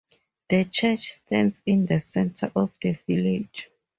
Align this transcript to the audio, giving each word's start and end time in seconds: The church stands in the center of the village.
The 0.49 0.65
church 0.65 1.11
stands 1.11 1.61
in 1.63 1.85
the 1.85 1.99
center 1.99 2.51
of 2.55 2.71
the 2.81 2.93
village. 3.05 3.69